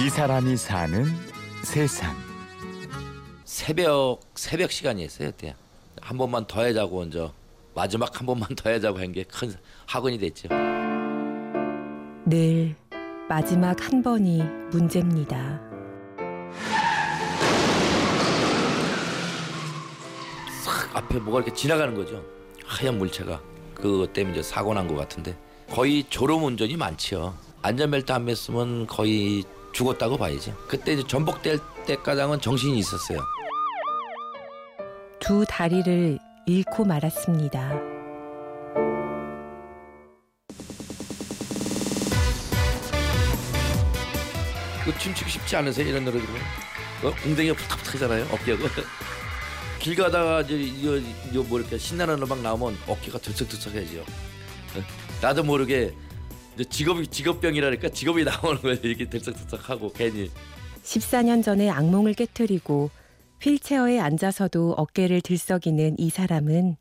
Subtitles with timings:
[0.00, 1.04] 이 사람이 사는
[1.62, 2.14] 세상.
[3.44, 5.54] 새벽 새벽 시간이었어요 그때
[6.00, 7.32] 한 번만 더 해자고 먼저
[7.74, 9.52] 마지막 한 번만 더 해자고 한 게 큰
[9.86, 10.48] 학원이 됐죠.
[12.26, 12.74] 늘
[13.28, 15.60] 마지막 한 번이 문제입니다.
[20.62, 22.22] 싹 앞에 뭐가 이렇게 지나가는 거죠.
[22.64, 23.40] 하얀 물체가
[23.74, 25.36] 그것 때문에 이제 사고 난 것 같은데
[25.70, 27.34] 거의 졸음 운전이 많지요.
[27.62, 30.54] 안전벨트 안 맸으면 거의 죽었다고 봐야죠.
[30.66, 33.18] 그때 이제 전복될 때까지는 정신이 있었어요.
[35.20, 37.98] 두 다리를 잃고 말았습니다.
[44.88, 46.40] 그 춤추기 쉽지 않으세요 이런 노래 들으면
[47.04, 47.14] 어?
[47.22, 48.68] 공댕이가 푸탁푸탁하잖아요 어깨가
[49.80, 54.82] 길 가다가 이제 이거, 이거 뭐 이렇게 신나는 음악 나오면 어깨가 들썩들썩해지요 어?
[55.20, 55.94] 나도 모르게
[56.58, 60.28] 이제 직업이 직업병이라니까 직업이 나오는 거예요 이렇게 들썩들썩하고 괜히.
[60.82, 62.90] 14년 전에 악몽을 깨뜨리고
[63.40, 66.76] 휠체어에 앉아서도 어깨를 들썩이는 이 사람은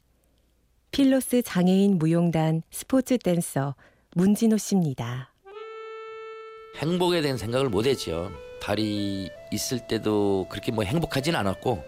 [0.89, 3.75] 필로스 장애인 무용단 스포츠 댄서
[4.16, 5.31] 문진호 씨입니다.
[6.78, 8.31] 행복에 대한 생각을 못했죠.
[8.59, 11.84] 다리 있을 때도 그렇게 뭐 행복하진 않았고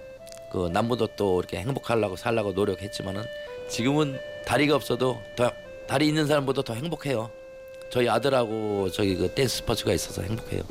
[0.52, 3.24] 그 남보다 또 이렇게 행복하려고 살려고 노력했지만은
[3.68, 5.52] 지금은 다리가 없어도 더
[5.88, 7.32] 다리 있는 사람보다 더 행복해요
[7.90, 10.64] 저희 아들하고 저기 그 댄스 스포츠가 있어서 행복해요.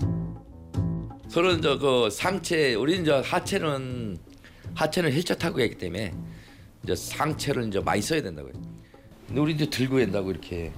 [1.29, 4.19] 서로 이제 그 상체 우리 이제 하체는
[4.75, 6.15] 하체는 휠체어 타고 있기 때문에
[6.85, 8.53] 이제 상체를 이제 많이 써야 된다고요.
[9.27, 10.73] 근데 우리 이제 들고 한다고 이렇게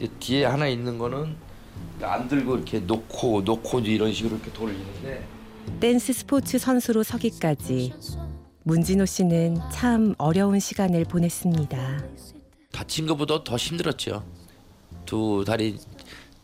[0.00, 1.36] 이제 뒤에 하나 있는 거는
[2.00, 5.26] 안 들고 이렇게 놓고 놓고 이런 식으로 이렇게 돌리는데
[5.80, 7.92] 댄스 스포츠 선수로 서기까지
[8.64, 12.04] 문진호 씨는 참 어려운 시간을 보냈습니다.
[12.72, 14.24] 다친 것보다 더 힘들었죠.
[15.06, 15.78] 두 다리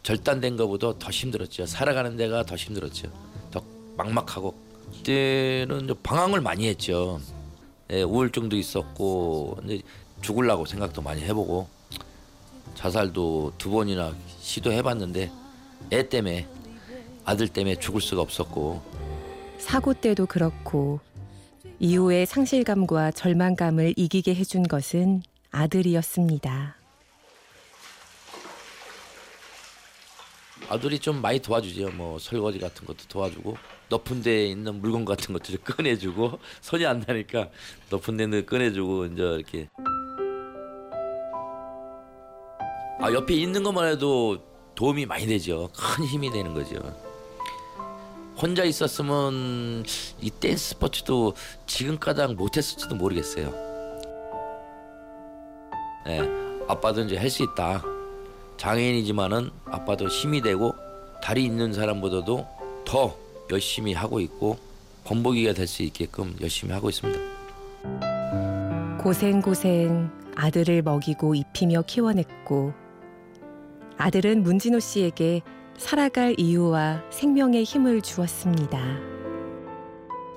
[0.02, 1.66] 절단된 것보다 더 힘들었죠.
[1.66, 3.08] 살아가는 데가 더 힘들었죠.
[3.50, 3.62] 더
[3.96, 4.55] 막막하고
[4.92, 7.20] 그때는 방황을 많이 했죠.
[7.90, 9.83] 예, 우울증도 있었고 이제
[10.22, 11.68] 죽으려고 생각도 많이 해보고
[12.74, 15.30] 자살도 두 번이나 시도해봤는데
[15.92, 16.46] 애 때문에
[17.24, 18.83] 아들 때문에 죽을 수가 없었고
[19.58, 21.01] 사고 때도 그렇고
[21.78, 26.82] 이후의 상실감과 절망감을 이기게 해준 것은 아들이었습니다.
[30.72, 31.90] 아들이 좀 많이 도와주죠.
[31.90, 33.58] 뭐 설거지 같은 것도 도와주고
[33.90, 37.50] 높은 데에 있는 물건 같은 것도 좀 꺼내주고 손이 안 나니까
[37.90, 39.68] 높은 데는 꺼내주고 이제 이렇게
[43.00, 44.38] 아 옆에 있는 것만 해도
[44.74, 45.68] 도움이 많이 되죠.
[45.77, 46.77] 큰 힘이 되는 거죠.
[48.40, 49.84] 혼자 있었으면
[50.22, 51.34] 이 댄스 스포츠도
[51.66, 53.52] 지금까지 못했을지도 모르겠어요.
[56.06, 56.20] 네,
[56.66, 57.92] 아빠도 이제 할 수 있다.
[58.62, 60.73] 장애인이지만은 아빠도 힘이 되고
[61.20, 62.46] 다리 있는 사람보다도
[62.84, 63.17] 더
[63.50, 64.56] 열심히 하고 있고
[65.02, 67.18] 건복이가 될 수 있게끔 열심히 하고 있습니다.
[69.02, 72.72] 고생고생 아들을 먹이고 입히며 키워냈고
[73.98, 75.40] 아들은 문진호 씨에게
[75.77, 78.78] 살아갈 이유와 생명의 힘을 주었습니다.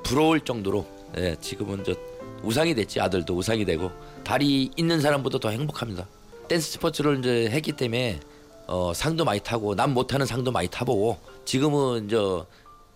[0.03, 0.84] 부러울 정도로
[1.18, 1.94] 예, 지금은 저
[2.41, 3.91] 우상이 됐지 아들도 우상이 되고
[4.24, 6.08] 다리 있는 사람보다 더 행복합니다.
[6.48, 8.20] 댄스 스포츠를 이제 했기 때문에
[8.68, 12.18] 어, 상도 많이 타고 남 못하는 상도 많이 타보고 지금은 이제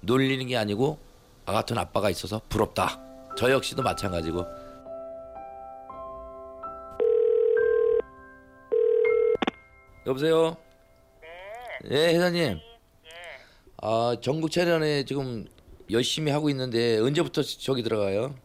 [0.02, 0.98] 놀리는 게 아니고
[1.46, 3.00] 아 같은 아빠가 있어서 부럽다.
[3.38, 4.46] 저 역시도 마찬가지고
[10.06, 10.58] 여보세요.
[11.22, 11.28] 네.
[11.92, 12.60] 예, 회장님.
[13.82, 15.46] 아 전국 체련에 지금
[15.92, 18.36] 열심히 하고 있는데 언제부터 저기 들어가요?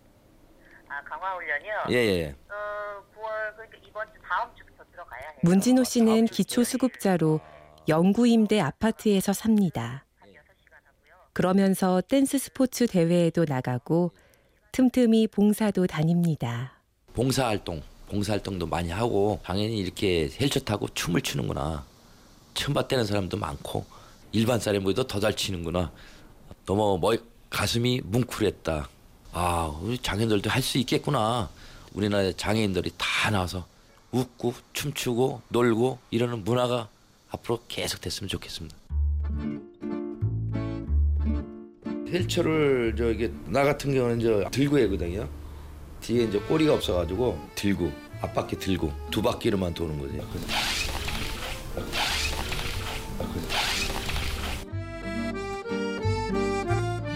[0.88, 1.72] 아 강화 훈련이요?
[1.90, 2.36] 예, 예.
[2.48, 5.33] 어 9월 그러니까 이번 주 다음 주부터 들어가야 해요.
[5.44, 7.38] 문진호 씨는 기초수급자로
[7.86, 10.06] 영구임대 아파트에서 삽니다.
[10.18, 11.14] 한 6시간 하고요.
[11.34, 14.12] 그러면서 댄스 스포츠 대회에도 나가고
[14.72, 16.80] 틈틈이 봉사도 다닙니다.
[17.12, 21.84] 봉사활동, 봉사활동도 많이 하고 당연히 이렇게 헬처 타고 춤을 추는구나.
[22.54, 23.84] 춤 봤다는 사람도 많고
[24.32, 25.92] 일반 사람보다 더 잘 치는구나.
[26.64, 27.14] 너무 뭐
[27.50, 28.88] 가슴이 뭉클했다.
[29.32, 31.50] 아, 우리 장애인들도 할 수 있겠구나.
[31.92, 33.66] 우리나라 장애인들이 다 나와서
[34.14, 36.88] 웃고 춤추고 놀고 이러는 문화가
[37.30, 38.76] 앞으로 계속 됐으면 좋겠습니다.
[42.06, 45.28] 휠체어를 저 이게 나 같은 경우는 이제 들고 해거든요.
[46.00, 47.90] 뒤에 이제 꼬리가 없어가지고 들고
[48.20, 50.24] 앞바퀴 들고 두 바퀴로만 도는 거죠.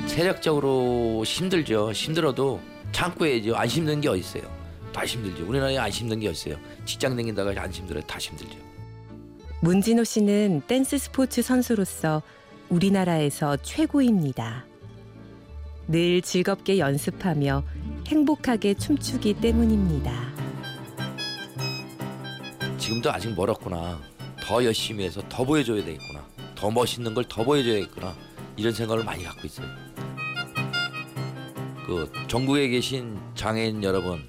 [0.08, 1.92] 체력적으로 힘들죠.
[1.92, 2.60] 힘들어도
[2.90, 3.54] 참고 해야죠.
[3.54, 4.68] 안 힘든 게 어디 있어요.
[4.98, 5.46] 다 힘들죠.
[5.46, 6.56] 우리나라에 안 힘든 게 있어요.
[6.84, 8.02] 직장 다니다가 안 힘들어요.
[8.04, 8.58] 다 힘들죠.
[9.60, 12.20] 문진호 씨는 댄스 스포츠 선수로서
[12.68, 14.66] 우리나라에서 최고입니다.
[15.86, 17.62] 늘 즐겁게 연습하며
[18.08, 20.12] 행복하게 춤추기 때문입니다.
[22.76, 24.00] 지금도 아직 멀었구나.
[24.42, 26.26] 더 열심히 해서 더 보여줘야 되겠구나.
[26.56, 28.16] 더 멋있는 걸 더 보여줘야겠구나.
[28.56, 29.68] 이런 생각을 많이 갖고 있어요.
[31.86, 34.28] 그 전국에 계신 장애인 여러분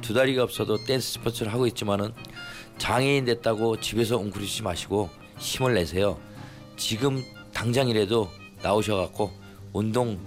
[0.00, 2.12] 두 다리가 없어도 댄스 스포츠를 하고 있지만은
[2.78, 6.18] 장애인 됐다고 집에서 웅크리지 마시고 힘을 내세요.
[6.76, 7.22] 지금
[7.52, 8.28] 당장이라도
[8.62, 9.32] 나오셔갖고
[9.72, 10.18] 운동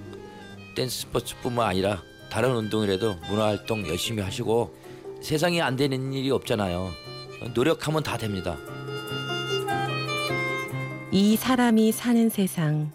[0.75, 4.75] 댄스 스포츠뿐만 아니라 다른 운동이라도 문화활동 열심히 하시고
[5.21, 6.91] 세상에 안 되는 일이 없잖아요.
[7.53, 8.57] 노력하면 다 됩니다.
[11.11, 12.91] 이 사람이 사는 세상.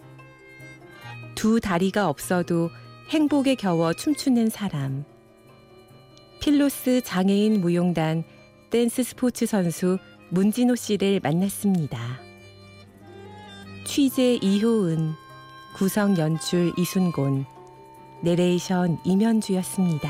[1.35, 2.69] 두 다리가 없어도
[3.09, 5.05] 행복에 겨워 춤추는 사람.
[6.47, 8.23] 필로스 장애인 무용단
[8.69, 9.97] 댄스 스포츠 선수
[10.29, 12.21] 문진호 씨를 만났습니다.
[13.83, 15.11] 취재 이효은,
[15.75, 17.45] 구성 연출 이순곤,
[18.23, 20.09] 내레이션 임현주였습니다.